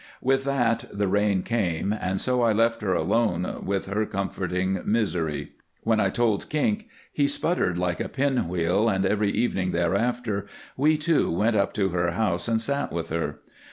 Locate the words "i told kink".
5.99-6.87